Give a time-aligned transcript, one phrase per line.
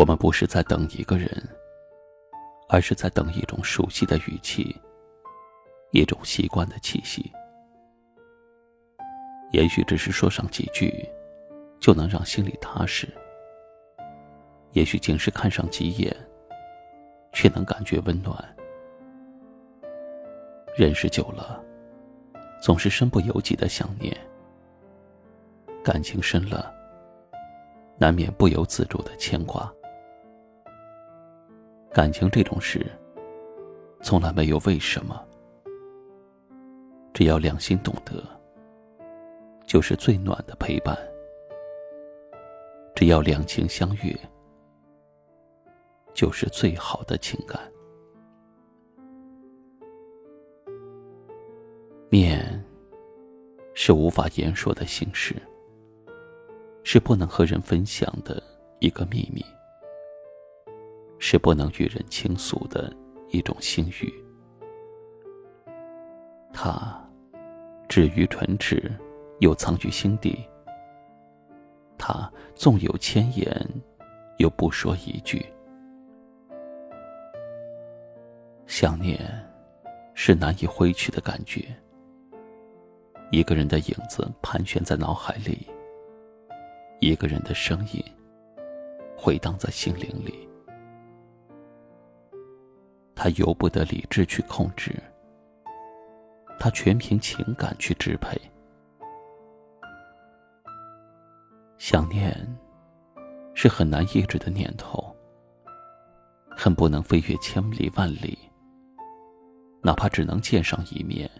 [0.00, 1.30] 我们不是在等一个人，
[2.70, 4.74] 而是在等一种熟悉的语气，
[5.90, 7.30] 一种习惯的气息。
[9.52, 11.06] 也许只是说上几句，
[11.78, 13.08] 就能让心里踏实；
[14.72, 16.16] 也许仅是看上几眼，
[17.34, 18.34] 却能感觉温暖。
[20.78, 21.62] 认识久了，
[22.62, 24.16] 总是身不由己的想念；
[25.84, 26.74] 感情深了。
[27.98, 29.70] 难免不由自主的牵挂。
[31.92, 32.86] 感情这种事，
[34.00, 35.20] 从来没有为什么，
[37.12, 38.22] 只要两心懂得，
[39.66, 40.94] 就是最暖的陪伴；
[42.94, 44.16] 只要两情相悦，
[46.14, 47.60] 就是最好的情感。
[52.08, 52.64] 念，
[53.74, 55.34] 是无法言说的心事。
[56.82, 58.42] 是不能和人分享的
[58.78, 59.44] 一个秘密，
[61.20, 62.92] 是不能与人倾诉的
[63.28, 64.12] 一种心语。
[66.52, 67.00] 它
[67.88, 68.90] 止于唇齿，
[69.38, 70.44] 又藏于心底。
[71.96, 73.54] 它纵有千言，
[74.38, 75.44] 又不说一句。
[78.66, 79.20] 想念，
[80.14, 81.64] 是难以挥去的感觉。
[83.30, 85.68] 一个人的影子盘旋在脑海里。
[86.98, 88.04] 一个人的声音
[89.16, 90.46] 回荡在心灵里，
[93.22, 94.98] 他由不得理智去控制，
[96.58, 98.40] 他全凭情感去支配。
[101.76, 102.34] 想念
[103.52, 105.14] 是很难抑制的念头，
[106.56, 108.38] 恨不能飞越千里万里，
[109.82, 111.30] 哪怕只能见上一面，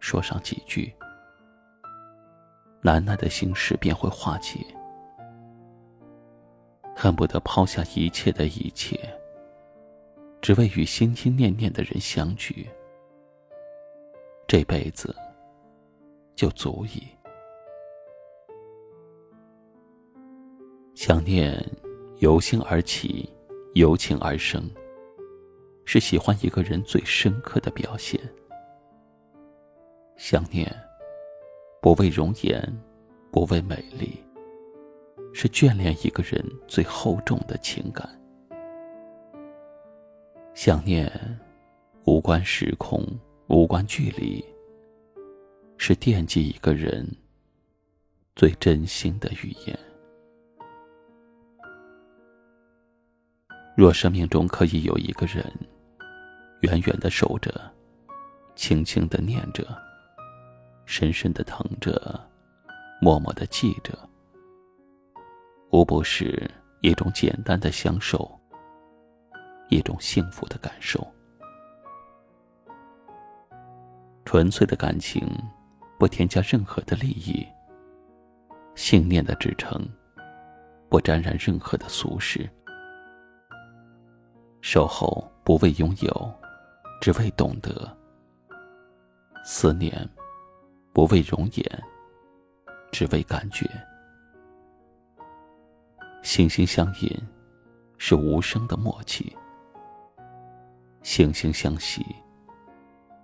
[0.00, 0.90] 说上几句。
[2.80, 4.58] 难耐的心事便会化解，
[6.96, 8.98] 恨不得抛下一切的一切，
[10.44, 12.68] 只为与心心念念的人相聚，
[14.46, 15.16] 这辈子
[16.36, 17.02] 就足矣。
[20.94, 21.58] 想念
[22.18, 23.26] 由心而起，
[23.72, 24.70] 由情而生，
[25.86, 28.20] 是喜欢一个人最深刻的表现。
[30.18, 30.70] 想念。
[31.80, 32.62] 不为容颜，
[33.30, 34.22] 不为美丽，
[35.32, 38.06] 是眷恋一个人最厚重的情感。
[40.54, 41.10] 想念，
[42.04, 43.04] 无关时空，
[43.48, 44.42] 无关距离，
[45.76, 47.04] 是惦记一个人
[48.36, 49.76] 最真心的语言。
[53.76, 55.44] 若生命中可以有一个人，
[56.60, 57.52] 远远的守着，
[58.54, 59.66] 轻轻的念着。
[60.86, 62.20] 深深的疼着，
[63.00, 63.98] 默默的记着，
[65.72, 66.48] 无不是
[66.80, 68.33] 一种简单的相守，
[69.74, 71.06] 一种幸福的感受。
[74.24, 75.28] 纯粹的感情，
[75.98, 77.46] 不添加任何的利益；
[78.74, 79.86] 信念的支撑，
[80.88, 82.48] 不沾染任何的俗世。
[84.60, 86.32] 守候不为拥有，
[87.00, 87.96] 只为懂得。
[89.44, 90.08] 思念。
[90.92, 91.82] 不为容颜，
[92.92, 93.68] 只为感觉。
[96.22, 97.10] 心心相印，
[97.98, 99.24] 是无声的默契；
[101.04, 102.02] 惺惺相惜，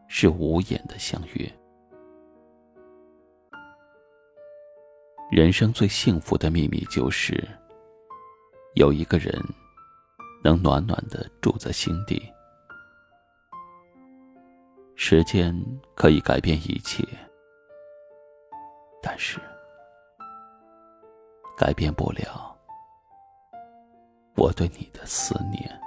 [0.07, 1.51] 是无言的相约。
[5.31, 7.49] 人生最幸福的秘密，就是
[8.75, 9.33] 有一个人
[10.45, 12.23] 能暖暖的住在心底。
[14.95, 15.59] 时间
[15.95, 17.03] 可以改变一切。
[19.03, 19.41] 但是，
[21.57, 22.55] 改变不了
[24.37, 25.81] 我对你的思念。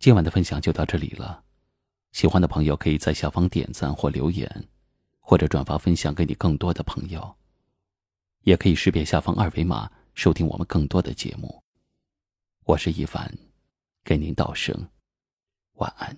[0.00, 1.42] 今晚的分享就到这里了。
[2.12, 4.68] 喜欢的朋友可以在下方点赞或留言，
[5.18, 7.36] 或者转发分享给你更多的朋友。
[8.44, 11.62] 也可以识别下方二维码收听我们更多的节目。
[12.64, 13.30] 我是一凡，
[14.04, 14.88] 给您道声
[15.74, 16.16] 晚安。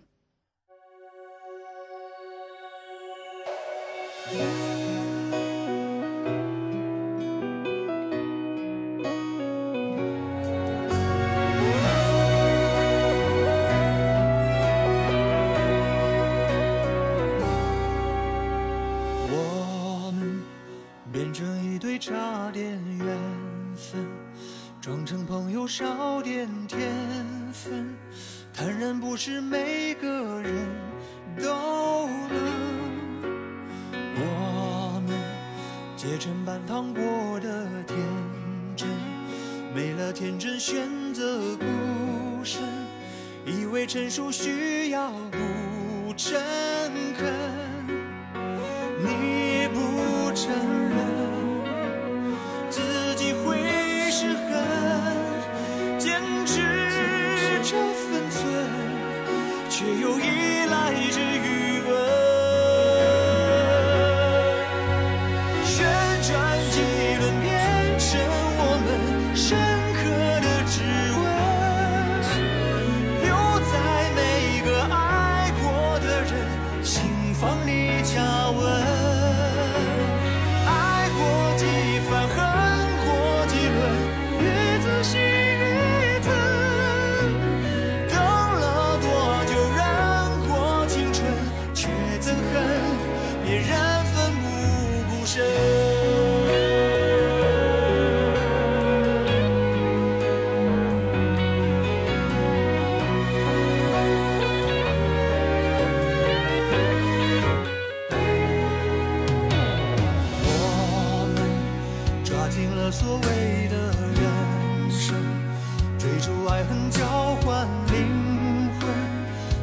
[21.99, 23.07] 差点缘
[23.75, 24.07] 分，
[24.81, 26.91] 装成朋友少点天
[27.53, 27.95] 分，
[28.53, 30.09] 坦然不是每个
[30.43, 30.53] 人
[31.39, 32.61] 都能。
[34.17, 35.19] 我们
[35.97, 37.03] 结成半糖果
[37.41, 37.99] 的天
[38.77, 38.89] 真，
[39.75, 41.65] 没了天真选择孤
[42.45, 42.63] 身，
[43.47, 46.41] 以为成熟需要不诚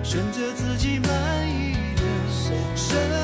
[0.09, 2.01] 选择自己满意的
[2.77, 3.16] 身